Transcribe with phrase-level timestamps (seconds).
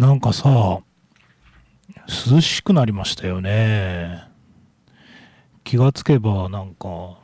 [0.00, 0.80] なんかさ、
[2.32, 4.22] 涼しくなりましたよね。
[5.62, 7.18] 気がつけばなんか、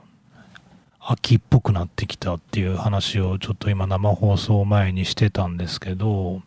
[1.00, 6.42] 秋っぽくなってきたっていう話をちょっと今生放送前にしてたんですけど、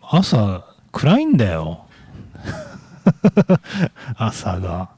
[0.00, 1.84] 朝暗いんだよ。
[4.16, 4.88] 朝が。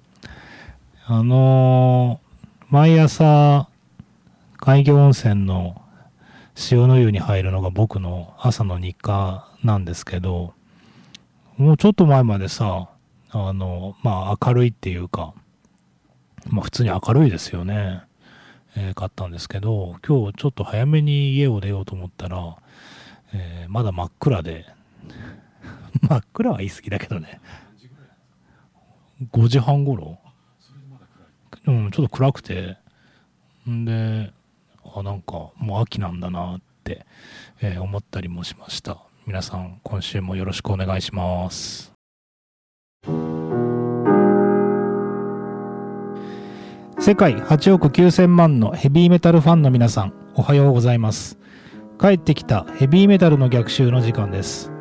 [1.05, 3.67] あのー、毎朝、
[4.59, 5.83] 海魚温泉の
[6.71, 10.55] 塩の湯に入るのが僕の朝の日課なんですけど、
[11.59, 12.89] もうちょっと前までさ、
[13.31, 15.35] あの、まあ明るいっていうか、
[16.49, 18.03] まあ普通に明るいですよね。
[18.75, 22.57] えー、買ったんですけど、今日ちょっと早めに家を出ようと思ったら、
[23.35, 24.65] えー、まだ真っ暗で、
[26.09, 27.41] 真っ暗は言い過ぎだけどね。
[29.31, 30.19] 5時半頃？
[31.67, 32.77] うん、ちょっと暗くて、
[33.69, 34.33] んで、
[35.01, 37.07] あ、なんかもう秋なんだなって、
[37.61, 38.99] えー、思ったりもしました。
[39.27, 41.93] 皆さん、今週もよろしくお願いします。
[46.99, 51.39] 世界8億9000万のヘビーメタルファンの皆さん、おはようございます。
[52.01, 54.73] 帰ってきたヘビーメタルの逆襲の時間です。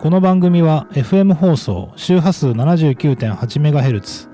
[0.00, 4.30] この番組は FM 放送周波数 79.8MHz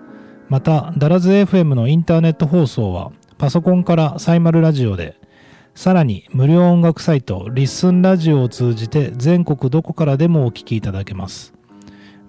[0.49, 5.21] またダラズ FM のインターネット放送はパソコンからサイマルラジオで
[5.75, 11.53] さらに無料音楽サイトリッスンラジオを通じて全国どこからでもお聴きいただけます。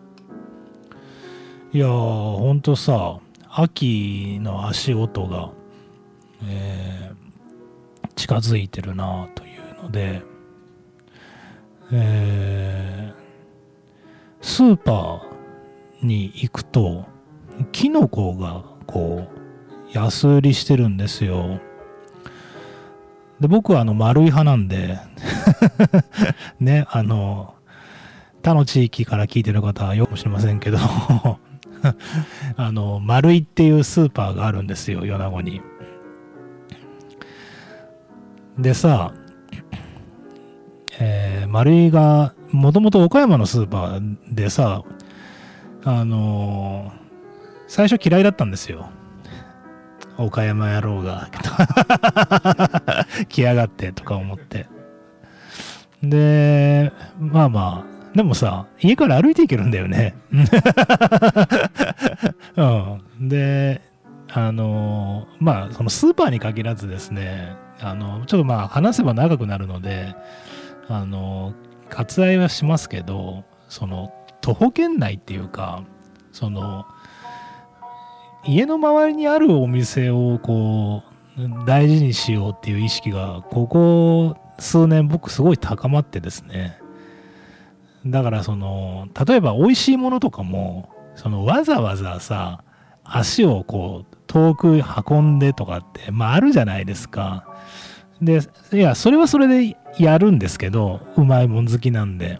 [1.73, 5.49] いやーほんとさ秋の足音が、
[6.45, 7.12] えー、
[8.15, 9.47] 近づいてるなとい
[9.79, 10.23] うので
[11.95, 17.05] えー、スーパーに行くと、
[17.71, 19.27] キノコがこ
[19.93, 21.59] う、安売りしてるんですよ。
[23.39, 24.97] で、僕はあの丸い派なんで
[26.59, 27.53] ね、あの、
[28.41, 30.77] 他の地域から聞いてる方はよくもしれませんけど
[32.57, 35.61] あの、丸いっていうスーパーがあるんですよ、米子に。
[38.57, 39.13] でさ、
[40.99, 44.83] えー、丸井が、もともと岡山のスーパーでさ、
[45.83, 46.99] あのー、
[47.67, 48.89] 最初嫌いだったんですよ。
[50.17, 51.29] 岡山野郎が、
[53.27, 54.67] 来やがってとか思って。
[56.03, 60.15] で、まあまあ、でもさ、家から歩いて行けるんだよね。
[62.55, 62.63] う
[63.23, 63.27] ん。
[63.27, 63.81] で、
[64.31, 70.15] あのまあ、そのスーパーに限らずですね、あの、ちょっとまあ話せば長くなるので、
[70.87, 71.53] あの
[71.89, 75.83] 割愛はしますけどその徒歩圏内っていうか
[76.31, 76.85] その
[78.45, 81.03] 家の周りにあるお店をこ
[81.37, 86.77] う大事にしようっていう意識がここ数年僕すごい高まってですね。
[88.05, 92.63] だからその例えば美味しいものとかもそのわざわざさ
[93.05, 97.45] 足をこう遠く運んでとかってまああるじゃないですか。
[98.19, 98.39] で
[98.71, 102.39] いやそれはそれでやるんですけど、うまいもん好きなんで、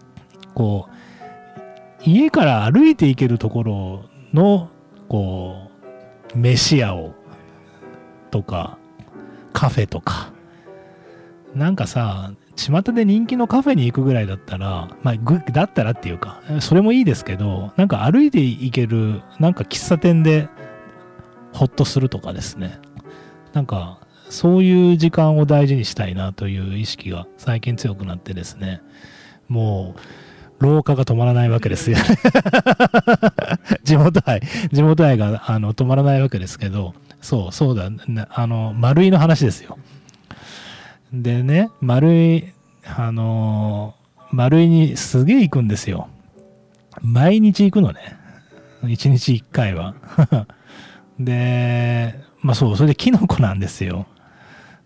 [0.56, 4.70] こう、家から歩いて行けるところの、
[5.08, 5.70] こ
[6.34, 7.14] う、飯屋を、
[8.32, 8.80] とか、
[9.52, 10.34] カフェとか、
[11.54, 20.50] なんかさ、巷で人気のカフェに行くぐらいだったら、まあ、だったらっていうか、それもいいですけど、なんか歩いて行ける、なんか喫茶店で、
[21.54, 22.80] ほっとするとかですね。
[23.54, 24.00] なんか、
[24.30, 28.82] そういう時間を大事にしたいなという意識が最近強くなってですね、
[29.48, 29.96] も
[30.60, 31.98] う、廊下が止まらないわけですよ
[33.84, 34.42] 地元愛、
[34.72, 37.90] 地元愛があの止まらないわけですけど、そう、そうだ、
[38.30, 39.78] あの、丸いの話ですよ。
[41.12, 42.54] でね、丸い、
[42.86, 43.94] あの、
[44.32, 46.08] 丸いにすげえ行くんですよ。
[47.02, 48.18] 毎日行くのね。
[48.88, 49.94] 一日一回は。
[51.20, 54.08] で、まあそう、それでキノコなんですよ。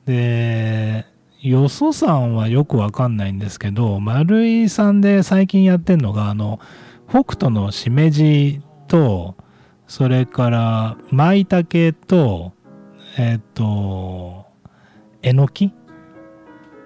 [0.06, 1.06] で、
[1.42, 6.60] よそさんはよくわかんないんですけど、丸井さんで最近やってんのが、あの、
[7.10, 9.36] 北斗のしめじと、
[9.88, 12.54] それから、舞茸と、
[13.18, 14.46] えっ、と、
[15.22, 15.72] えのきっ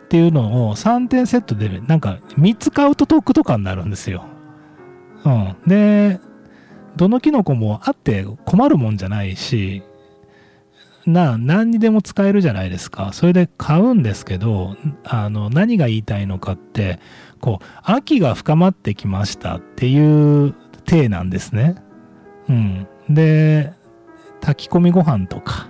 [0.10, 4.26] ていうのを3点セットで、なんか3つ買うと得とかになるんですよ。
[5.24, 5.56] うん。
[5.68, 6.20] で、
[6.96, 9.84] どのキノコもあって困るもんじゃないし、
[11.06, 13.12] な、何にでも使えるじゃないですか。
[13.14, 17.00] それで買うんですけど、あの、何が言いたいのかって、
[17.40, 20.54] こう、秋が深まってきましたっていう
[20.86, 21.76] 体なんですね。
[22.50, 22.88] うん。
[23.10, 23.74] で、
[24.42, 25.70] 炊き込みご飯とか、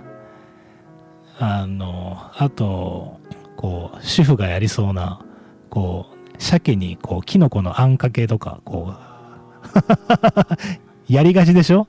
[1.38, 3.20] あの、あと、
[3.56, 5.24] こう、主婦がやりそうな、
[5.70, 9.12] こう、鮭に、こう、キノコのあんかけとか、こう、
[11.08, 11.86] やりがちでしょ？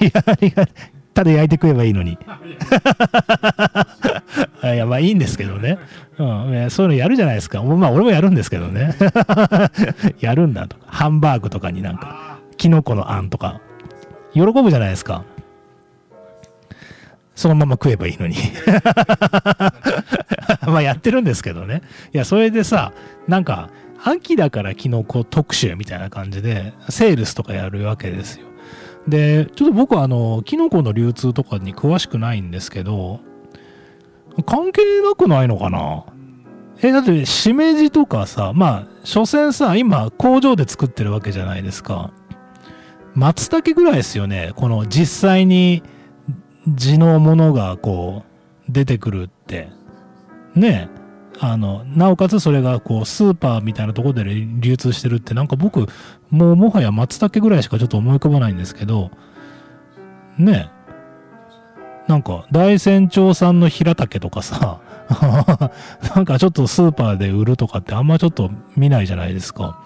[0.00, 0.10] や
[0.40, 0.66] りが、
[1.14, 2.12] ただ焼いて食えばいいのに。
[4.62, 5.78] いや、まあいいんですけどね。
[6.18, 7.62] うん、そういうのやるじゃないですか。
[7.62, 8.94] まあ俺もやるんですけどね。
[10.20, 10.82] やるんだとか。
[10.86, 13.60] ハンバーグとかになんか、キノコのあんとか。
[14.34, 15.24] 喜ぶじゃないですか。
[17.34, 18.34] そのまま食えばいいのに
[20.66, 21.82] まあやってるんですけどね。
[22.12, 22.92] いや、それでさ、
[23.28, 23.70] なんか、
[24.04, 28.46] 秋だからキノコ特集みたいな感じで、セールスとかやるわけですよ。
[29.08, 33.20] で、ちょっと僕はあの、キノコの流通とかに詳しくないんですけど、
[34.46, 36.04] 関係なくないのかな？
[36.80, 42.12] え、だって、しめじとかさ、まあ、所詮さ、今、工場で作ってるわけじゃないですか。
[43.14, 44.52] 松茸ぐらいですよね。
[44.54, 45.82] この実際に
[46.68, 48.22] 地のものがこ
[48.68, 49.70] う出てくるって。
[50.54, 50.88] ね
[51.40, 55.86] あの、なおかつそれがこうスーパーみたいなとこで流通してるってなんか僕
[56.30, 59.10] もうもはや松茸ぐらいしかちょっと思い浮かばないんですけど、
[60.36, 60.70] ね
[62.06, 64.80] なんか大山町産の平竹とかさ、
[66.14, 69.78] なんかちょっとスーパーで売るとかってあんまちょっと見ないじゃないですか。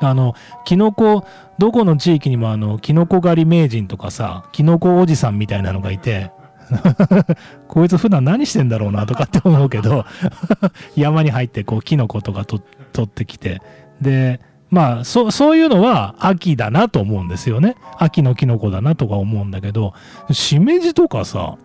[0.00, 1.24] あの、キノコ、
[1.58, 6.30] どこの地域にもあの、キノコ狩り名人とかさ、キノコおじさんみたいなのがいて、
[7.68, 10.04] こいつ普段何してんだろうなとかって思うけど
[10.96, 12.60] 山に入ってこうキノコとかと
[12.92, 13.60] 取ってきて、
[14.00, 14.40] で、
[14.70, 17.76] まあ、そ、そういうのは秋だなと思うんですよね。
[17.98, 19.94] 秋のキノコだなとか思うんだけど、
[20.30, 21.56] しめじとかさ、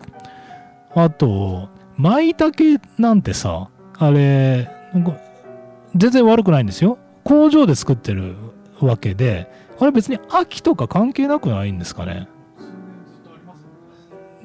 [0.94, 3.68] あと、舞茸なんてさ、
[3.98, 4.70] あれ、
[5.96, 6.98] 全然悪くないんですよ。
[7.24, 8.34] 工場で作ってる
[8.80, 12.28] わけで、あれ別に秋とか関係なくないんですかね。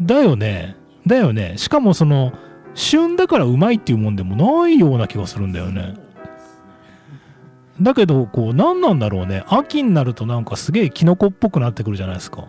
[0.02, 0.76] だよね。
[1.06, 1.54] だよね。
[1.58, 2.34] しかもその、
[2.76, 5.96] 旬だからうまいっていうもんでもないような気がするんだよね。
[7.82, 9.44] だけど、こう、何なんだろうね。
[9.48, 12.48] 秋になるとなんかすげえキノコっぽくなってくるじゃないですか。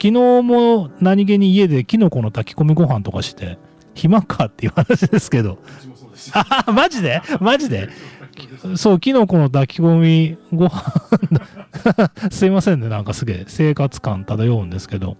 [0.00, 3.58] 昨日も何気に家でキノコの炊き込みご飯とかして、
[3.94, 5.58] 暇かっていう話ですけど。
[6.32, 7.22] あ、マジで？
[7.40, 7.88] マジで？
[8.76, 10.82] そう、キノコの炊き込みご飯
[12.30, 12.88] すいませんね。
[12.88, 15.16] なんかすげえ生活感漂うんですけど。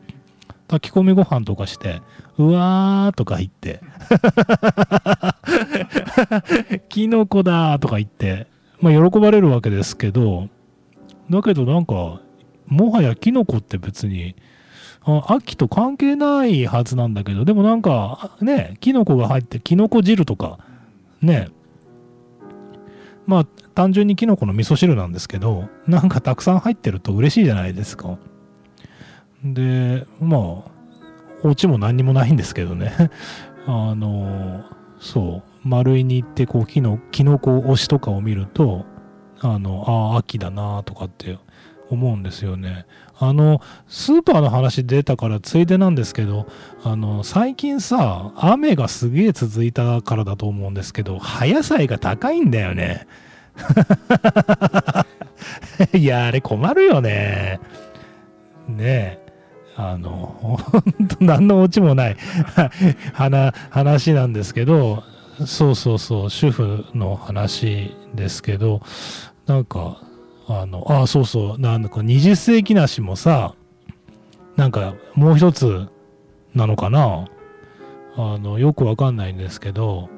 [0.68, 2.02] 炊き込みご飯とかして、
[2.38, 3.80] うわーとか言って、
[6.88, 8.46] キノコだとか言って、
[8.80, 10.48] まあ喜ばれるわけですけど、
[11.30, 12.20] だけどなんか、
[12.66, 14.34] もはやキノコって別に、
[15.26, 20.58] 秋と関係ないはずなんだけど、でもなんか、ね、キノコが入って、キノコ汁とか、
[21.20, 21.48] ね、
[23.26, 23.44] まあ、
[23.74, 28.18] 単純にキノコの味噌汁なんですけど、なんかたくさん入ってると嬉しいじゃないですか。
[29.44, 30.40] で、まあ、
[31.42, 32.92] オチも何にもないんですけどね。
[33.66, 34.64] あの、
[34.98, 38.86] そう、丸いに行ってこう、キノ、キノコ推しとかを見ると、
[39.40, 41.38] あの、ああ、秋だなとかって
[41.90, 42.86] 思うんですよね。
[43.18, 46.46] あの、スーパーの話出たからついでなんですけど、
[46.82, 53.06] あの、最近さ、雨がすげえ続いたからだと思うんですけど、葉野菜が高いんだよね。
[55.92, 57.60] いや、あれ困るよね。
[58.68, 59.23] ねえ。
[59.76, 60.10] あの、
[60.70, 62.16] ほんと何のオチもない
[63.72, 65.02] 話なんですけど、
[65.46, 68.80] そうそうそう、主婦の話ですけど、
[69.46, 70.00] なんか、
[70.46, 73.54] あの、あ、そうそう、なんか20世紀梨もさ、
[74.56, 75.88] なんかもう一つ
[76.54, 77.26] なのかな？
[78.16, 80.08] あの、よくわかんないんですけど、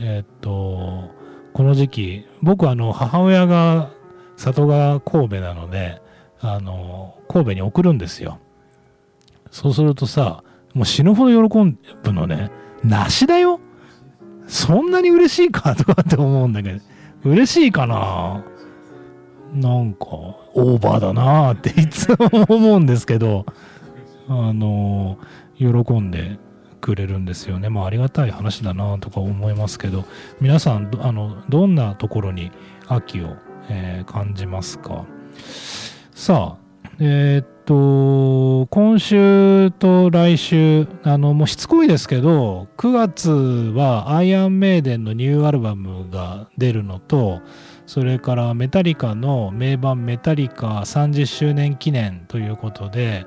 [0.00, 1.10] えっと、
[1.52, 3.90] この時期、僕あの、母親が
[4.36, 6.02] 里が神戸なので、
[6.40, 8.40] あの、神戸に送るんですよ。
[9.50, 10.42] そうするとさ、
[10.74, 11.58] もう死ぬほど喜
[12.02, 12.50] ぶのね。
[12.84, 13.60] 梨だよ。
[14.46, 16.80] そんなに嬉しいかとかって思うんだけど、
[17.24, 18.44] 嬉しいかな。
[19.52, 20.06] なんか、
[20.54, 23.46] オーバーだなっていつも思うんですけど、
[24.28, 25.18] あの、
[25.56, 25.66] 喜
[26.00, 26.38] んで
[26.80, 27.68] くれるんですよね。
[27.68, 30.04] まあ、ありがたい話だなとか思いますけど、
[30.40, 32.52] 皆さん、あの、どんなところに
[32.86, 33.36] 秋を、
[33.68, 35.06] えー、感じますか？
[36.12, 36.65] さあ、
[36.98, 47.42] えー、っと、今週と来週、あの、もうしつこいですけど、9月はアイアンメイデンのニューアルバムが出るのと、
[47.86, 53.26] それからメタリカの名盤メタリカ30周年記念ということで、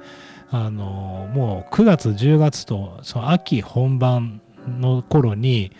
[0.49, 5.71] あの、もう9月10月と、その秋本番の頃に、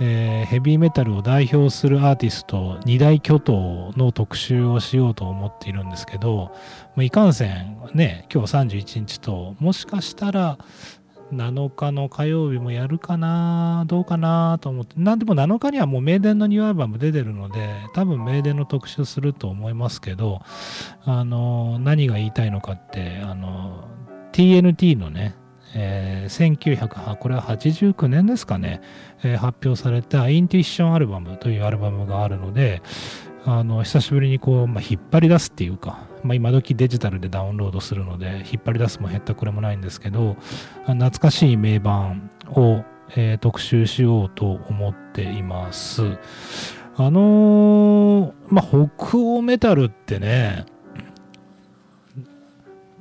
[0.00, 6.52] えーヘビーメタルを代表するアーティスト二大巨頭の特集をしようと思っているんですけど、
[6.96, 10.58] まあいかんせんね今日31日ともしかしたら
[11.32, 20.42] 7日の火曜日もやるかなどうかなと思ってなんでも7日にはもう名電のニューアルバム出てるので多分名電の特集すると思いますけど
[21.04, 23.88] あの何が言いたいのかってあの
[24.32, 25.34] TNT のね
[25.74, 28.80] えー1900これは89年ですかね、
[29.22, 32.82] えー発表されたインテュイッションアルバムというアルバムがあるので
[33.46, 40.36] あの久しぶりにこう、まあ、引っ張り出すっていうか、まあ、今時デジタルでダウンロードするので引っ張り出すも減ったくれもないんですけど
[40.86, 42.84] 懐かしい名盤を、
[43.16, 46.02] えー特集しようと思っています。
[46.96, 50.64] あのーまあ北欧メタルってね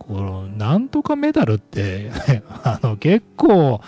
[0.07, 2.11] このなんとかメタルって
[2.63, 3.81] あの結構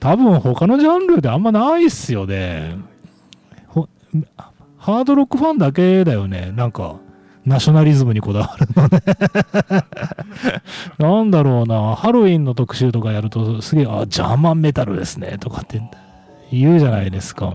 [0.00, 2.76] 多分他のジャンルであんまないっすよね。
[4.78, 6.52] ハードロックファンだけだよね。
[6.54, 6.96] なんか
[7.44, 9.02] ナショナリズムにこだわるのね。
[10.98, 11.96] なんだろうな。
[11.96, 15.38] ハロウィンの特集とかやるとすげえあジャーマンメタルですね。
[15.38, 15.80] とかって
[16.52, 17.54] 言うじゃないですか。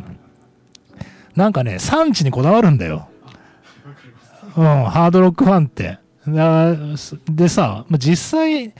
[1.35, 3.07] なんかね産地にこだわるんだよ。
[4.57, 5.99] うん、ハードロックファンって。
[6.25, 8.73] でさ、実際、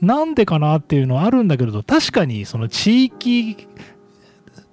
[0.00, 3.68] なんでかなっていうのはあるんだけれど、確かにその地域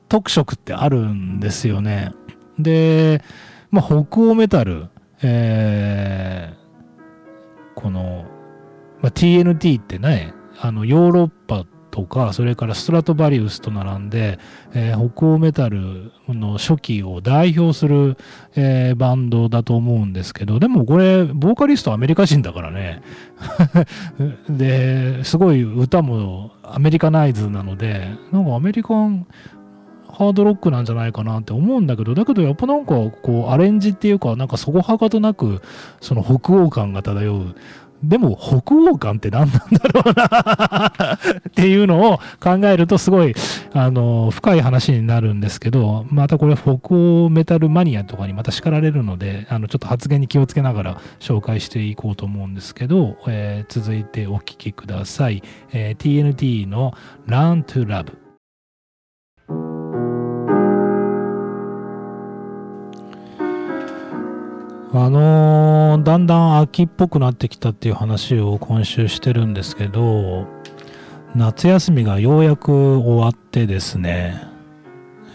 [0.08, 2.12] 特色ってあるんですよね。
[2.60, 3.22] で、
[3.72, 4.88] まあ、北欧メタル、
[5.22, 6.65] えー
[7.75, 8.25] この、
[9.01, 14.37] まあ、TNT ってね、あのヨーロッパとか、それからストラトバリウスと並んで、
[14.73, 18.17] えー北欧メタルの初期を代表する、
[18.57, 23.01] えーバンドだと思うんですけど、でもこれ、ボーカリストアメリカ人だからね。
[24.49, 29.25] で、すごい歌もアメリカナイズなので、なんかアメリカン
[30.15, 35.61] ハードロックなんじゃないかなって思うんだけど、だけどやっぱなんかこうアレンジっていうか、なんかそこはかとなく、
[36.01, 37.55] その北欧感が漂う。
[38.07, 43.33] でも北欧感って何なんだろうなっていうのを考えるとすごい、
[43.74, 55.41] あの、深い話になるんですけど、またこれ北欧メタルマニアとかにまた叱られるので、あの、ちょっと発言に気をつけながら紹介していこうと思うんですけど、えー続いてお聞きください。
[55.71, 56.93] えー TNT の
[57.27, 58.25] Learn to Love。
[64.97, 70.47] あのーだんだん秋っぽくなってきたっていう話を今週してるんですけど、
[71.35, 74.41] 夏休みがようやく終わってですね、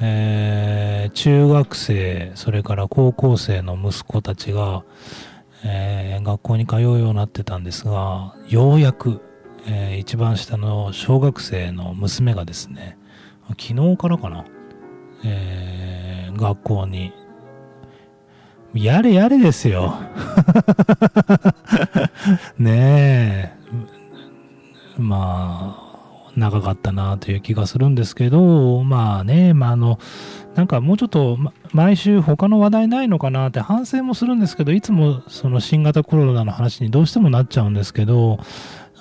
[0.00, 4.82] えー中学生、それから高校生の息子たちが、
[5.62, 9.20] えー学校に通うようになってたんですが、ようやく、
[9.66, 12.96] えー一番下の小学生の娘がですね、
[13.60, 14.46] 昨日からかな、
[15.22, 17.12] えー学校に
[18.74, 19.94] やれやれですよ。
[22.58, 23.60] ねえ。
[24.98, 29.98] まあ、長かったなという気がするんですけど、まあね、まああの、
[30.54, 38.38] なんかもうちょっと、ま毎週他の話題ないのかなって反省もするんですけど、いつもその新型コロナの話にどうしてもなっちゃうんですけど、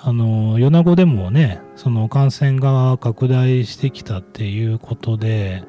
[0.02, 5.64] あの、米子でもね、その感染が拡大してきたっていうことで、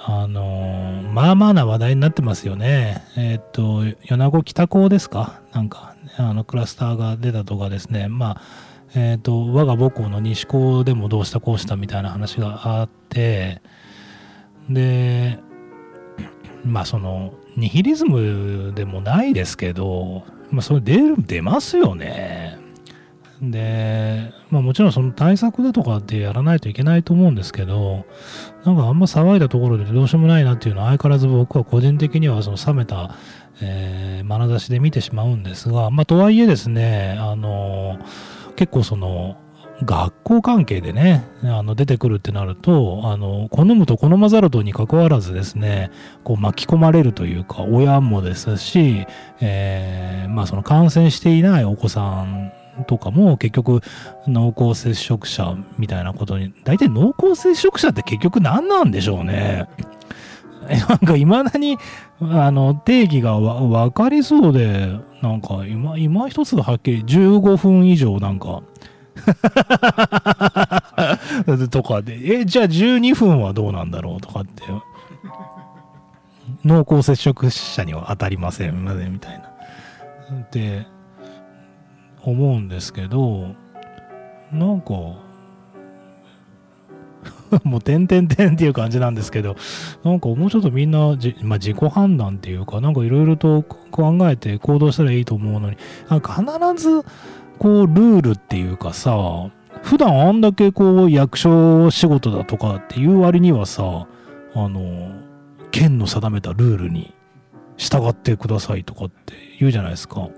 [0.00, 3.02] あのまあまあな話題になってますよね。
[3.16, 5.40] えーっと、米子北高ですか？
[5.52, 8.08] なんか、あの、クラスターが出たとかですね。
[8.08, 8.40] まあ、
[8.94, 13.60] えーっと、我が母校の西高でもどうしたこうしたみたいな話があって、
[14.70, 15.40] で、
[16.64, 22.56] まあその、ニヒリズムでもないですけど、まあそれ出る、出ますよね。
[23.42, 28.04] で、まあもちろんその対策だとかってやらないといけないと思うんですけど、
[28.68, 33.14] なんかあんま騒いだところでどうしようもないなっていうのは相変わらず僕は個人的にはその冷めた、
[33.62, 37.98] えー、眼差しで見てしまうんですが、まあとはいえですね、あの
[38.56, 39.38] 結構その、
[39.84, 45.92] 学校関係でね、あの出てくるってなると、あの、好むと好まざるとに関わらずですね、
[46.24, 49.06] こう巻き込まれるというか、親もですし、
[49.40, 52.52] えーまあその感染していないお子さん
[52.86, 53.80] とかも結局
[54.26, 59.68] 濃厚接触者みたいなことに、大体濃厚接触者って結局何なんでしょうね。
[60.88, 61.78] なんか未だに、
[62.20, 68.62] あの、定義がわ分かりそうで、なんか今、今一つはっきり15分以上なんか、
[71.70, 74.62] とかで、え、じゃあ12分はどうなんだろうとかって、
[76.64, 79.44] 濃厚接触者には当たりません、みたいな。
[80.42, 80.86] って、
[82.28, 83.54] 思うんですけど、
[84.52, 84.94] なんか、
[87.64, 89.56] もう、てんてんてんっていう感じなんですけど、
[90.04, 95.76] なんかもうちょっとみんなじ、まあ、自己判断っていうか、なんかいろいろと考えて行動したらいいと思うのに、
[96.08, 97.04] なんか必ず、
[97.58, 99.50] こう、ルールっていうかさ、
[99.82, 104.06] 普段あんだけこう、役所仕事だとかっていう割にはさ、
[104.54, 105.10] あの、
[105.70, 107.14] 県の定めたルールに
[107.76, 110.28] 従ってくださいとかって言うじゃないですか。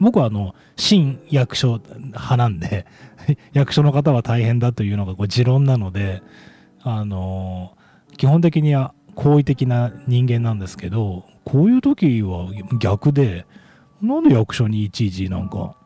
[0.00, 2.86] 僕はあの、新役所派なんで
[3.52, 6.22] 役所の方は大変だというのがこう持論なので、
[6.82, 7.76] あの、
[8.16, 13.46] 基本的には好意的な人間なんですけど、こういう時は逆で、
[14.02, 15.76] なんで役所にいちいちなんか、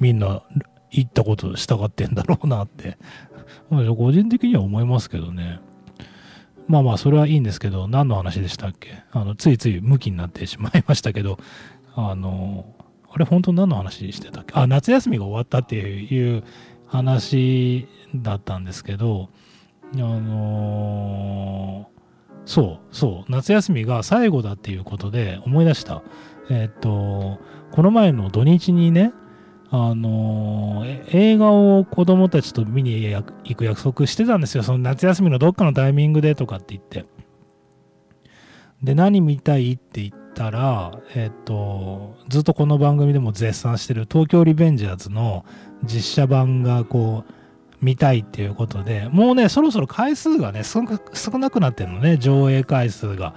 [0.00, 0.42] みんな
[0.90, 2.96] 言ったこと従ってんだろうなって、
[3.70, 5.60] 個人的には思いますけどね。
[6.68, 9.02] まあまあ、それはいいんですけど、何の話でしたっけ？
[9.12, 11.38] あの、ついつい向きになってしまいましたけど、
[11.94, 12.64] あの、
[13.14, 14.54] あれ本当何の話してたっけ？
[14.54, 16.44] あ、夏休みが終わったっていう
[16.86, 19.28] 話だったんですけど、
[19.94, 26.02] あのー、そう、そう、夏休みが最後だっていうことで思い出した。
[26.50, 27.38] えっと、
[27.70, 29.12] この前の土日にね、
[29.70, 34.62] あの、映画を子供たちと見に行く約束してたんですよ。
[34.62, 37.06] その夏休みのどっかのタイミングでとかって言って。
[38.82, 45.44] で、何見たいって言ったら、えっ、と、ずっとこの番組でも絶賛してる東京リベンジャーズの
[45.84, 47.32] 実写版がこう、
[47.80, 50.82] 見たいっていうことで、もうね、そろそろ回数がね、少
[51.38, 53.34] なくなってるのね、上映回数が。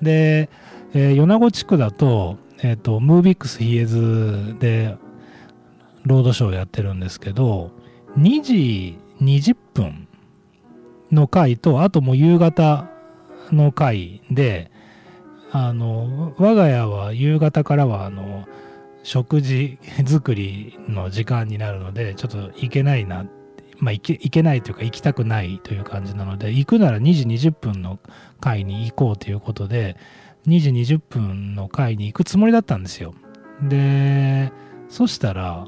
[0.00, 0.48] で、
[0.94, 4.96] えー、米子地区だと、えっ、と、ムービックスヒエズで、
[6.04, 7.70] ロードショーやってるんですけど、
[8.16, 10.08] 2時20分
[11.12, 12.88] の回と、あともう夕方
[13.52, 14.70] の回で、
[15.50, 18.46] あの、我が家は夕方からは、あの、
[19.02, 23.24] 食事作りの時間になるので、ちょっと行けないな、
[23.78, 27.98] まあ行け、行けないというか行きたくないという感じなので、行くなら2時20分の
[28.40, 29.96] 回に行こうということで、
[30.46, 33.14] 2時20分の回に行くつもりだったんですよ。
[33.62, 34.52] で、
[34.88, 35.66] そしたら、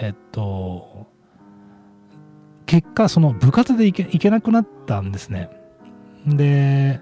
[0.00, 1.06] えっと、
[2.66, 5.50] 結果、その部活で行け行けなくなったんですね。
[6.26, 7.00] で、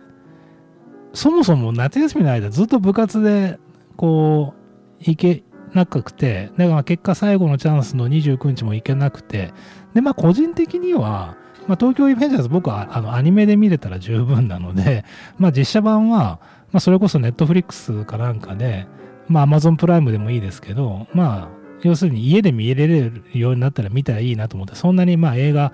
[1.16, 3.58] そもそも夏休みの間ずっと部活で
[3.96, 4.52] こ
[5.00, 9.54] う行けなくてだから結果最後のチャンスの29日も行けなくて
[9.94, 15.06] でまあ個人的には、まあ、東京イベンジャーズ僕はあのアニメで見れたら十分なので、
[15.38, 16.38] まあ、実写版は、
[16.70, 18.86] まあ、それこそネットフリックスかなんかで、
[19.26, 21.48] まあ、アマゾンプライムでもいいですけどまあ
[21.80, 25.72] 要するに家で見れるようになったら見たらいいなと思ってそんなにまあ映画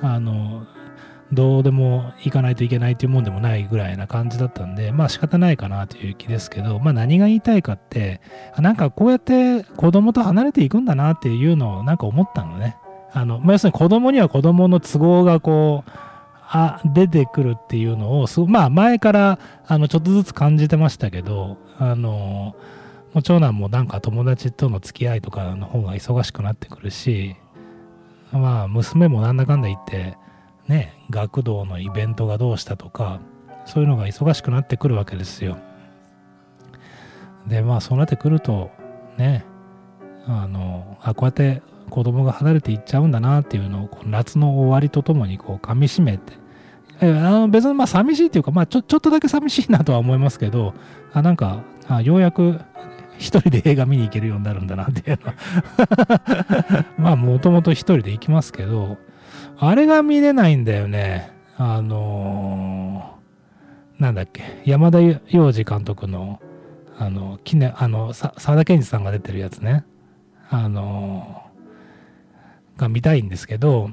[0.00, 0.66] あの
[1.32, 8.20] どうでも行かないといけないというもんでもないぐらいな感じだったんで、まあ仕方ないかなという気ですけど、まあ何が言いたいかって、
[8.58, 12.76] なんかこうやって子供と離れていくんだなっていうのをなんか思ったのね。
[13.12, 15.90] あの、まあ、要するに子供には子供の都合がこう、
[16.50, 22.56] あ出てくるっていうのをまあ前からあのちょっとずつ感じてましたけど、あの、
[23.12, 27.36] もう長男もなんか友達との付き合いとかの方が忙しくなってくるし、
[28.32, 30.16] まあ娘もなんだかんだ言って、
[30.68, 33.20] ね、学童のイベントがどうしたとか、
[33.64, 35.58] そういうのが忙しくなってくるわけですよ。
[37.46, 38.70] で、まあそうなってくると、
[39.16, 39.44] ね、
[40.26, 46.34] あの、あ、こうやって子供が離れていっちゃうんだなっていうのを、この夏の終わりとともにこう噛みしめて、
[47.00, 50.74] あの別にまあ寂しいっていうか、まあちょちょっとだけ寂しいなとは思いますけど、
[51.12, 52.60] あなんかあようやく
[53.18, 58.98] 一人で映画見に行けるようになるんだなっていうのは まあもともと一人で行きますけど、
[59.60, 61.32] あれが見れないんだよね。
[61.56, 66.40] あのー、なんだっけ、山田洋次監督の、
[66.96, 69.84] あの、きね、あの、沢田研二さんが出てるやつね。
[70.48, 73.90] あのー、が見たいんですけど、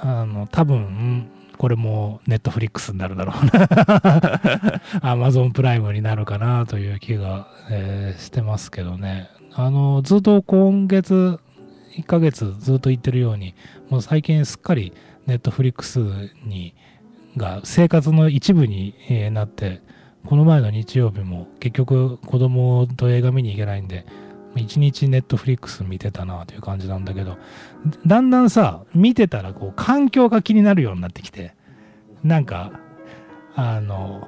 [0.00, 4.80] あの、多分、これもネットフリックスになるだろうな。
[5.08, 9.28] アマゾンプライムになるかなという気が、えー、してますけどね。
[9.54, 11.38] あの、ずっと今月、
[11.96, 13.54] 1ヶ月ずっと言ってるように、
[13.94, 14.92] もう最近すっかり
[15.26, 16.00] ネットフリックス
[16.44, 16.74] に、
[17.36, 18.92] が生活の一部に
[19.30, 19.82] なって、
[20.26, 24.04] この前の日曜日も結局子供と映画見に行けないんで、
[24.56, 27.38] 一日ネットフリックス見てたなという感じなんだけど、
[28.04, 31.54] だんだんさ、見てたらこう環境が気になるようになってきて、
[32.24, 32.72] なんか、
[33.54, 34.26] あの、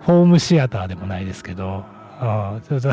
[0.00, 1.84] ホームシアターでもないですけど、
[2.20, 2.90] ああ、ちょっと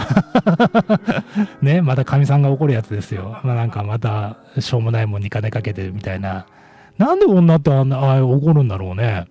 [1.61, 3.39] ね、またかみさんが怒るやつですよ。
[3.43, 6.45] まあ、なんかまた、しょうもないもんに金かけてみたいな。
[6.97, 9.25] なんで女ってあんな、ああ怒るんだろうね。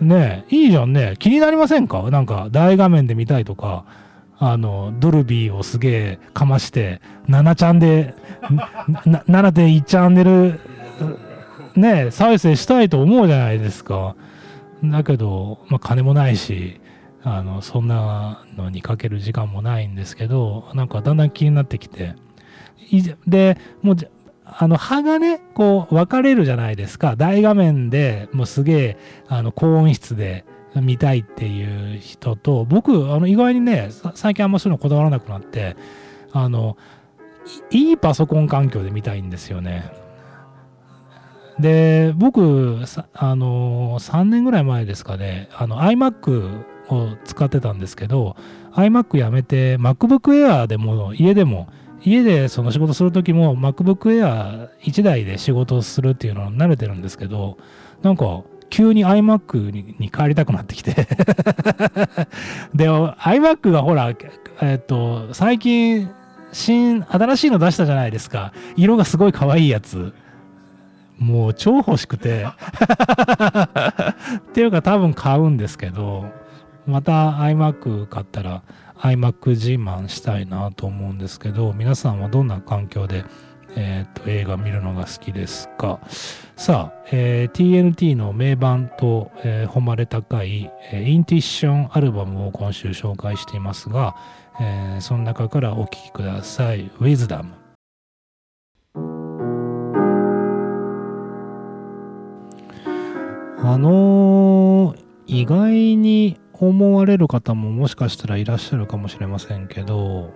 [0.00, 1.14] ねいいじゃんね。
[1.18, 2.10] 気になりませんか？
[2.10, 3.84] なんか、大画面で見たいとか、
[4.38, 8.14] あの、ドルビーをすげえかまして、7ちゃんで、
[8.96, 10.60] 7.1チャンネル
[11.76, 14.14] ね、再生したいと思うじゃないですか。
[14.84, 16.80] だけど、まあ、金もないし、
[17.24, 22.14] あの、そんなのにかける時間もないんですけど、なんかだんだん気になってきて、
[23.26, 23.96] で、もう、
[24.44, 27.16] あの、葉がね、こう、分かれるじゃないですか。
[27.16, 35.76] 大画面でもうすげえ、あの、高音質で見たいっていう人と、僕、あの、意外にね、最近あんまそういうのこだわらなくなって、
[36.30, 36.76] あの、
[37.70, 39.90] いいパソコン環境で見たいんですよね。
[41.58, 42.80] で、僕、
[43.14, 48.36] あの、3年ぐらい前ですかね、あの、iMac を使ってたんですけど、
[48.74, 51.68] iMac やめて MacBook Air でも家でも
[52.02, 57.56] 家でその仕事する時も MacBook Air 1台で仕事をするっていうのは慣れてるんですけど
[58.02, 60.94] なんか急に iMac にに帰りたくなってきて。
[62.74, 64.12] で iMac がほら
[64.60, 66.10] えっと最近
[66.52, 68.52] 新新しいの出したじゃないですか。
[68.76, 70.12] 色がすごい可愛いやつ。
[71.18, 72.46] もう超欲しくて。
[74.38, 76.26] っていうか多分買うんですけど。
[76.86, 78.62] また iMac 買ったら
[78.98, 83.24] iMac 自慢したいなと思うんですけど皆さんはどんな環境で、
[83.76, 86.00] えーと、映画見るのが好きですか？
[86.56, 94.14] さあ、えー、TNT の名盤と、えー、誉れ高い、えー、インティッションアルバムを今週紹介していますが、
[94.60, 96.90] えー、その中からお聴きください。
[97.00, 97.46] Wisdom
[103.66, 106.38] あのー、意外に
[106.68, 110.32] 思われる方ももしかしたらいらっしゃるかもしれませんけど、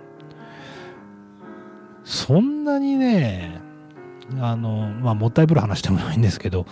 [2.03, 3.61] そんなにね、
[4.39, 6.65] あの、まあ、もったいぶる話でもないんですけど、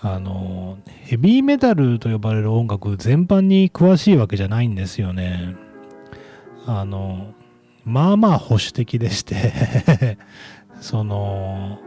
[0.00, 5.56] あの、ヘビーメタルと呼ばれる音楽全般に詳しいわけじゃないんですよね。
[6.66, 7.32] あの、
[7.84, 10.18] まあまあ保守的でして
[10.80, 11.78] その、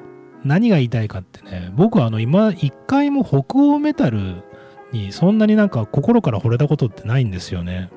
[0.44, 4.44] 何が言いたいかってね、僕はあの今、一回も北欧メタル
[4.92, 7.90] にそんなになんか心から惚れたことってないんですよね。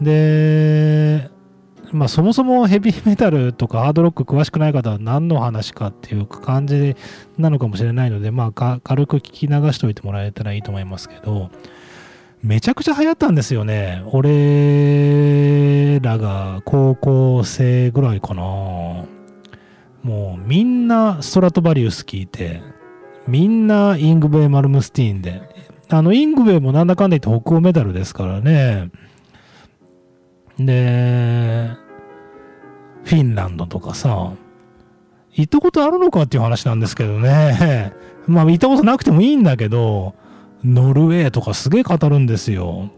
[0.00, 1.30] で、
[1.92, 6.96] まあそもそもヘビーメタルとかハードロック詳しくない方は何の話かっていう感じ
[7.36, 11.50] なのかもしれないので、まあ軽く聞き流しておいてもらえたらいいと思いますけど、
[12.42, 14.02] めちゃくちゃ流行ったんですよね。
[14.12, 18.42] 俺らが高校生ぐらいかな。
[20.02, 22.62] もうみんなストラトバリウス聞いて、
[23.28, 25.42] みんなイングヴェイ・マルムスティーンで、
[25.90, 28.90] あの、イングウェイもなんだかんだ言って北欧メタルですからね。
[30.58, 31.70] で、
[33.04, 34.32] フィンランドとかさ、
[35.32, 37.92] 行ったことあるのかっていう話なんですけどね。
[38.26, 40.14] まあ行ったことなくてもいいんだけど、
[40.64, 42.90] ノルウェーとかすげえ語るんですよ。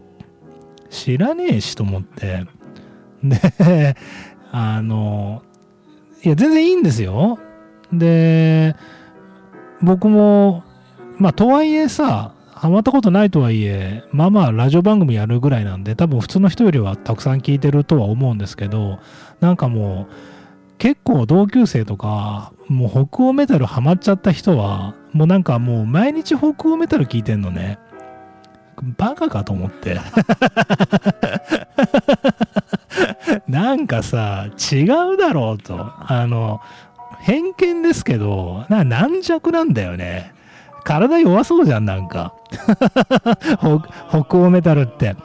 [0.89, 2.45] 知らねえしと思って。
[3.23, 3.95] で、
[4.51, 5.41] あの、
[6.23, 7.39] いや、全然いいんですよ。
[7.91, 8.75] で、
[9.81, 10.63] 僕も、
[11.17, 18.99] まあとはいえさ、ハマったことないとはいえ、まあまあラジオ番組やるぐらいなんで、多分普通の人よりはたくさん聞いてるとは思うんですけど、
[19.41, 27.79] なんかもう、結構同級生とか、もう北欧メタルハマっちゃった人は、もうなんかもう毎日北欧メタル聞いてんのね。
[28.97, 29.99] バカかと思って。
[33.49, 35.91] なんかさ、違うだろうと。
[35.99, 36.61] あの、
[37.19, 40.33] 偏見ですけど、な軟弱なんだよね。
[40.83, 42.35] 体弱そうじゃん、なんか。
[44.09, 45.15] 北欧メタルって。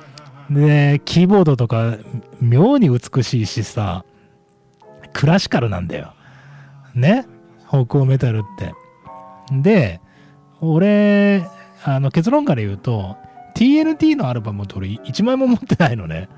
[0.50, 1.96] で、キーボードとか
[2.40, 4.04] 妙に美しいしさ、
[5.12, 6.14] クラシカルなんだよ。
[6.94, 7.26] ね？
[7.68, 8.72] 北欧メタルって。
[9.52, 10.00] で、
[10.60, 11.46] 俺、
[11.84, 13.16] あの結論から言うと、
[13.54, 16.28] TNT のアルバムを取り1枚も持ってないのね。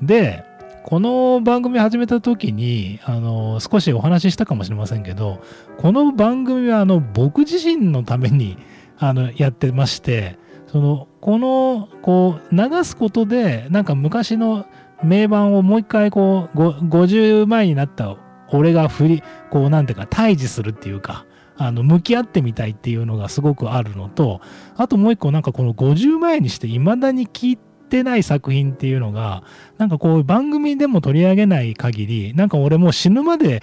[0.00, 0.44] で、
[0.90, 5.40] この番組始めた時に、あの、少しお話ししたかもしれませんけど、
[5.78, 8.58] この番組は、あの、僕自身のために、
[8.98, 14.66] あの、やってまして、その、この、こう、流すことで、なんか昔の
[15.04, 18.16] 名盤をもう一回、こう、50前になった
[18.48, 21.24] 俺が振り、こう、なんていうか、対峙するっていうか、
[21.56, 24.40] あの、向き合ってみたいっていうのがすごくあるのと、
[24.76, 29.42] あともう一個、なんかこの50前にして未だに聞いて、ってない作品っていうのが、
[29.76, 33.62] なんかこう番組でも取り上げない限り、なんか俺もう死ぬまで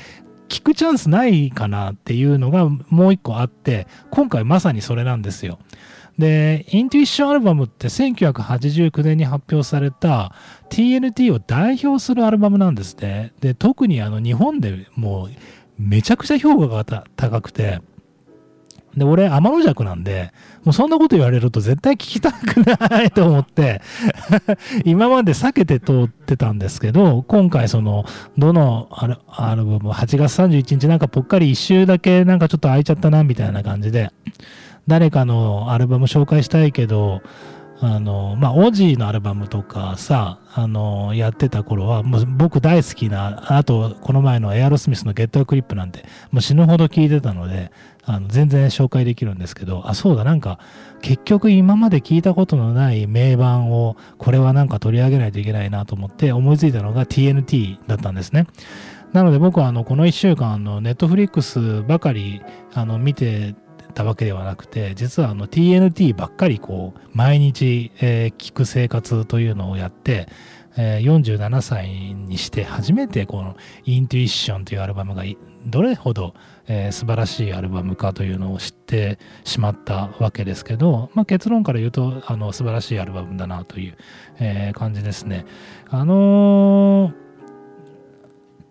[0.50, 5.60] 聞くチャンスないかなっていうのがもう一個あって、今回まさにそれなんですよ。
[6.18, 10.34] で、インテュイッションアルバムって1989年に発表された
[10.70, 13.32] TNT を代表するアルバムなんですね。
[13.40, 15.30] で、特にあの日本でもう
[15.80, 17.80] めちゃくちゃ評価が高くて、
[18.98, 20.34] で、俺、天の弱なんで、
[20.64, 22.58] もうそんなこと言われると絶対聞きたく
[22.90, 23.82] ないと思って
[24.86, 28.06] 今まで避けて通ってたんですけど、今回その、
[28.38, 34.12] どのアルアルバム、8月31日なんかぽっかり一周だけなんかちょっと空いちゃったな、みたいな感じで、
[34.88, 37.22] 誰かのアルバム紹介したいけど、
[37.80, 47.72] あの、まあ、オジーのアルバムとかさ、あの、やってた頃は、もう僕大好きな、あと、この前のエアロスミスのゲットクリップなんて、もう死ぬほど聞いてたので、
[48.10, 50.60] あの、全然紹介できるんですけど、あ、そうだ、なんか、
[51.02, 58.48] 結局今まで聞いたことのない名盤を、これはなんか取り上げないといけないなと思って思いついたのが TNT だったんですね。
[59.12, 62.42] なので僕はあの、この1週間、ネットフリックスばかり、
[62.74, 63.56] あの、見て
[63.94, 70.30] たわけではなくて、実は TNT ばっかりこう、毎日、え、聞く生活というのをやって、
[70.78, 75.24] えー、47歳にして初めてこのイントゥイッションというアルバムが
[75.68, 76.34] どれほど、
[76.68, 83.98] えー、素晴らしいアルバムかというのを知ってしまったわけですけど、まあ、結論から言うとあの素晴らしいアルバムだなという、
[84.40, 85.46] えー、感じですね。
[85.90, 87.14] あのー、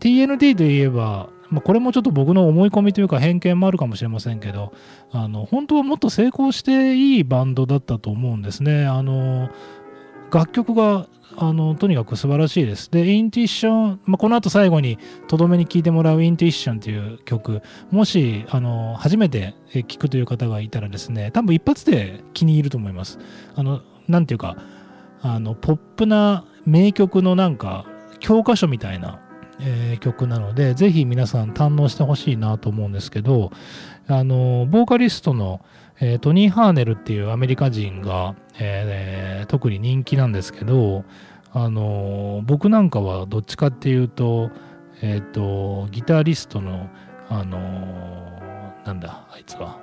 [0.00, 4.72] TNT といえばまあ、これもちょっと僕の思い込みというか偏見もあるかもしれませんけど
[5.12, 8.86] あの本当はもっと成功していいバンドだったと思うんですね。
[8.86, 9.48] あの
[10.32, 11.06] 楽曲が
[11.38, 12.90] あのとにかく素晴らしいです。
[12.90, 19.54] で、インティッション、まあ、この後最後にとどめに聴いてもらうインティッションという曲、もしあの初めて
[19.86, 23.18] 聴くという方がいたらですね、多分一発で気に入ると思います。
[23.54, 24.56] あの、なんていうか、
[25.20, 27.86] あのポップな名曲のなんか
[28.20, 29.20] 教科書みたいな
[29.60, 33.50] えー、曲なので、ぜひ皆さん堪能してほしいなと思うんですけど、
[34.06, 35.60] あの、ボーカリストの、
[35.98, 41.04] えー、トニー・ハーネルっていうアメリカ人が、えー、特に人気なんですけど、
[41.52, 44.50] あの、僕なんかはどっちかっていうと、
[45.02, 46.88] えっ、と、ギタリストの、
[47.28, 47.58] あの、
[48.84, 49.78] なんだ、あいつは、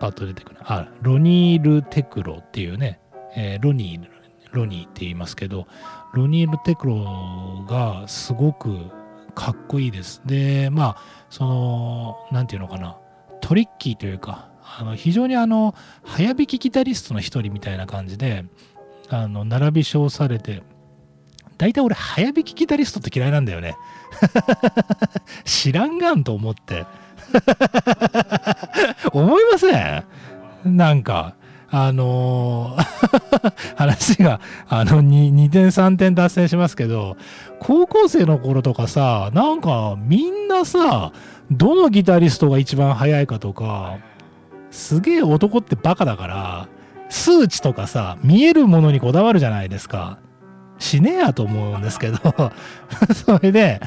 [0.00, 0.60] パッと出てくる。
[0.62, 3.00] あ、ロニール・テクロっていうね、
[3.36, 4.08] えロニー、
[4.52, 5.66] ロニーって言いますけど、
[6.12, 8.90] ロニール・テクロがすごく
[9.34, 10.22] かっこいいです。
[10.24, 10.96] で、まあ、
[11.30, 12.96] その、なんていうのかな、
[13.40, 18.44] トリッキーというか、あの非常にあの、早弾きギタリストの一人みたいな感じで、
[19.08, 20.62] あの、並び称されて、
[21.58, 23.76] 大体俺、早弾きギタリストって嫌いなんだよね。
[25.44, 26.86] 知らんがんと思って。
[29.12, 29.70] 思いませ
[30.64, 30.76] ん？
[30.76, 31.34] なんか、
[31.70, 37.16] あのー、 話が、あの2、2点3点脱線しますけど、
[37.60, 41.12] 高校生の頃とかさ、なんかみんなさ、
[41.50, 43.98] どのギタリストが一番速いかとか、
[44.74, 46.68] すげえ男ってバカだから、
[47.08, 50.18] 数値とかさ、見えるものにこだわるじゃないですか。
[50.80, 52.18] しねえやと思うんですけど、
[53.14, 53.80] それで、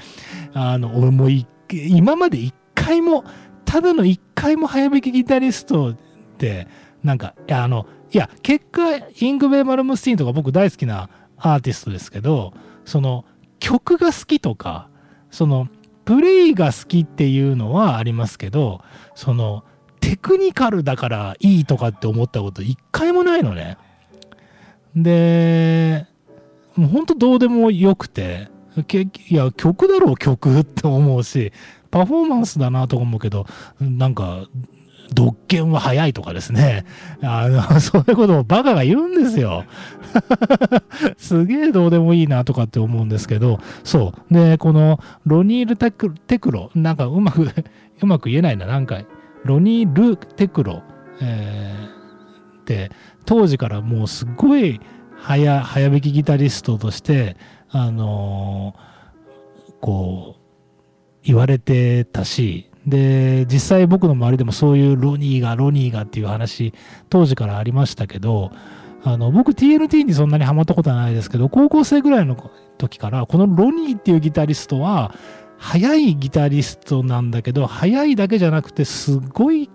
[0.54, 1.28] あの、俺も
[1.70, 3.26] 今まで一回も、
[3.66, 5.96] ただの一回も早弾きギタリストっ
[6.38, 6.70] て、
[7.04, 12.54] なんか、いや、あの、いや、結果、イングヴェイ・マルムスティーンとか僕大好きなアーティストですけど、
[12.86, 13.26] その、
[13.60, 14.88] 曲が好きとか、
[15.32, 15.68] その、
[16.06, 18.82] プレイが好きっていうのはありますけど、
[19.16, 19.66] その、
[20.08, 23.78] テクニカルだからいいとかって思ったこと一回もないのね。
[24.96, 26.08] で、
[26.78, 28.48] もうほんとどうでもよくて、
[29.30, 31.52] いや、曲だろう、曲って思うし、
[31.92, 33.48] パフォーマンスだなと思うけど、
[33.82, 34.48] なんか、
[35.14, 36.86] 独権は早いとかですね。
[37.22, 39.66] あの、 そういうことをバカが言うんですよ。
[41.18, 44.34] すげえどうでもいいなとかって思うんですけど、そう。
[44.34, 47.50] で、このロニールテクテクロ、なんかうまく
[48.02, 49.06] うまく言えないな、何回。
[49.48, 50.84] ロニールテクロ、
[51.22, 52.92] えー、って、
[53.26, 54.80] 当時からもうすごい
[55.16, 57.38] 早、早弾きギタリストとして、
[57.70, 60.42] あのー、こう、
[61.24, 66.74] 言われてたし、で、実際僕の周りでもそういうロニーが、ロニーがっていう話、
[67.10, 68.52] 当時からありましたけど、
[69.04, 72.36] あの、僕 TNT にそんなにハマったことはないですけど、高校生ぐらいの
[72.78, 75.14] 時から、このロニーっていうギタリストは、
[75.58, 79.70] 速いギタリストなんだけど、速いだけじゃなくて、すごい、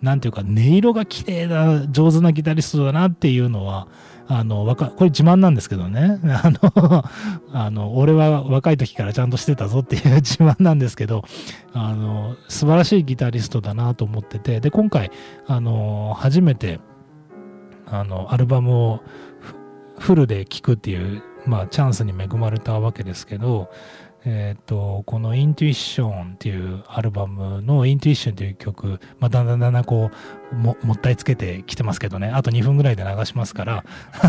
[0.00, 3.88] なんていうか、音色が綺麗な、上手なギタリストだなっていうのは、
[4.28, 6.18] あの、わか、これ自慢なんですけどね。
[6.24, 7.04] あの、
[7.52, 11.24] あの、俺は若い時からちゃんとしてたぞっていう自慢なんですけど、
[11.72, 15.10] あの、素晴らしいギタリストだなと思ってて、で、今回、
[15.46, 16.80] あの、初めて、
[17.86, 19.00] あの、アルバムを
[19.98, 23.70] フルで聴くっていう、まあ、チャンスに恵まれたわけですけど、
[24.24, 30.10] えっ、ー、と、このイントゥイッションっていうアルバムのイントゥイッションという曲、まあ、だんだんだんだんこ
[30.52, 33.84] う、も、もったいつけてきてますけどね、あと2分ぐらいで流しますから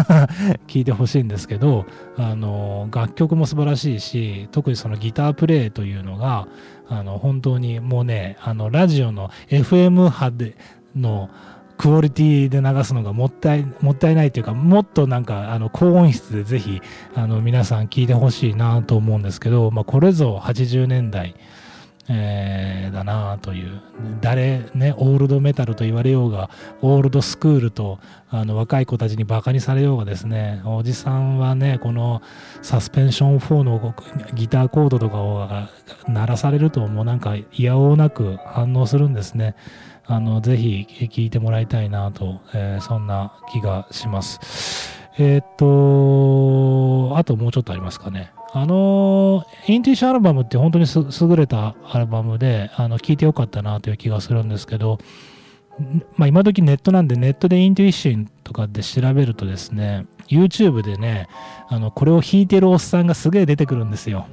[0.68, 1.86] 聞いてほしいんですけど、
[2.18, 6.48] あの、楽曲も素晴らしいし、特にそのギタープレイというのが、
[6.90, 10.56] あの、本当にもうね、あの、ラジオの FM 波で、
[10.96, 11.30] の
[11.78, 16.82] クオリティで流すのがもったいもったいないというかもっとなんかあの高音質でぜひ
[17.16, 21.36] あの皆さん聞いてほしいなと思うんですけど、まあ、これぞ80年代
[22.10, 23.82] えー、だなという。
[24.20, 26.50] 誰ねオールドメタルと言われようが
[26.82, 32.22] オールドスクールとあの若い子たちにバカにされようがですねおじさんはねこの
[32.62, 33.96] サスペンション4の
[34.34, 35.48] ギターコードとかを
[36.08, 39.56] 鳴らされるともうなんか嫌おうなく反応するんですね。
[40.06, 55.00] あのぜひ聴いてもらいたいなと、えー、そんな気がしますえっ、とあともうちょっとありますかねあのインティッシュアルバムって本当に優れたアルバムで、あの、聴いてよかったなという気がするんですけど、
[56.18, 61.28] まあ今時ネットなんでネットでインテュイッションとかで調べるとですね、YouTube でね、
[61.68, 64.28] あの、これを弾いてるおっさんがすげえ出てくるんですよ。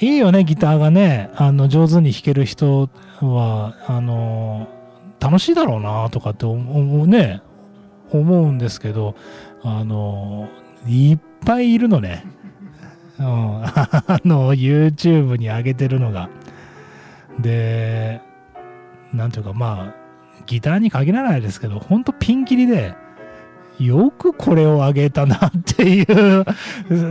[0.00, 4.68] いいよね、ギターがね、あの、上手に弾ける人は、あの、
[5.20, 7.42] 楽しいだろうなとかって思うね、
[8.10, 9.14] 思うんですけど、
[9.62, 10.48] あの、
[10.86, 12.24] いっぱいいるのね。
[13.18, 16.28] うん、 あの YouTube に上げてるのが。
[17.38, 18.20] で
[19.12, 19.94] なんていうかまあ
[20.46, 22.94] ギターに限らないですけどほんとピンキリで
[23.78, 26.44] よくこれを上げたなっていう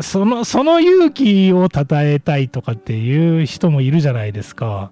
[0.01, 4.91] そのその勇気を称えたいとかっていう人もいるじゃないですか。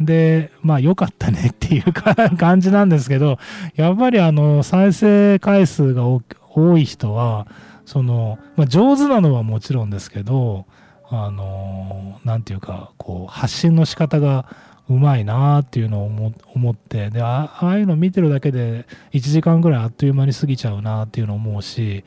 [0.00, 1.92] でまあ良かったねっていう
[2.36, 3.38] 感じなんですけど
[3.76, 7.46] やっぱりあの再生回数が多い人は
[7.86, 10.66] その、まあ、上手なのはもちろんですけど、
[11.10, 14.46] あのー、なんていうか、こう、発信の仕方が
[14.88, 22.04] うまいなっていうのを思って、であ、あいうの見てるだけで1時間ぐらいあっという間に過ぎちゃうなっていうのを思うし、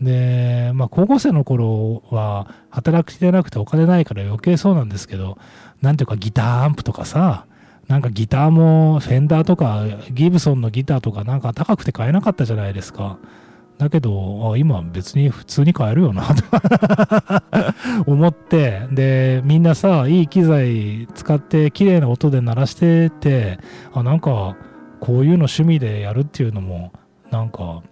[0.00, 5.38] で、まあ、高校生の頃は働くてなくてお金ないから余計そうなんですけど、
[5.80, 7.46] なんていうかギターアンプとかさ、
[7.88, 13.18] なんかギターもフェンダーとかギブソンのギターとかなんか高くて買えなかったじゃないですか。
[13.78, 16.42] だけど、今別に普通に買えるよなと
[18.10, 23.58] 思って、で、みんなさ、いい機材使って綺麗な音で鳴らしてて、
[23.94, 24.56] あ、なんか、
[24.98, 26.92] こういうの趣味でやるっていうのも、
[27.30, 27.82] なんか、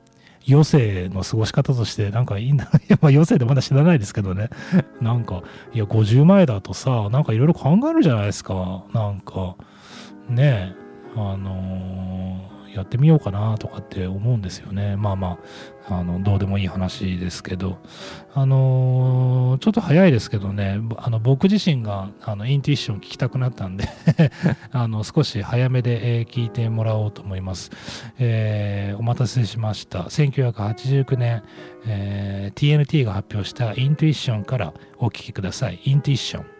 [0.48, 2.68] 余生の過ごし方として、なんかいいんだ。
[3.00, 4.50] まあ余生でまだ知らないですけどね。
[5.00, 8.82] なんか、いや、50前だとさ、なんかいろいろ考えるじゃないですか。
[8.92, 9.54] なんか、
[10.28, 10.74] ねえ、
[11.16, 14.96] あのーやってみようかなとかって思うんですよね。
[14.96, 15.38] まあま
[15.88, 17.78] あ、あの、どうでもいい話ですけど、
[18.34, 23.88] あのー、ちょっと早いですけどね、あの、僕自身が、あの、インティッション聞きたくなったんで
[24.72, 27.70] あの、少し早めで、え、聞いてもらおうと思います。
[28.18, 30.04] えー、お待たせしました。
[30.04, 31.42] 1989年、
[31.86, 35.80] えー、TNT が発表したインティッションからお聞きください。
[35.84, 36.55] インティッション。